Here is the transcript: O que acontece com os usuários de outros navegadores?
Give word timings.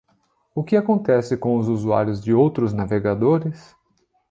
O 0.55 0.63
que 0.63 0.75
acontece 0.75 1.37
com 1.37 1.57
os 1.59 1.67
usuários 1.67 2.19
de 2.23 2.33
outros 2.33 2.73
navegadores? 2.73 3.75